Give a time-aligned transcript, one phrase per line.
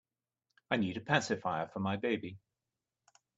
[0.71, 2.39] I need a pacifier for my baby.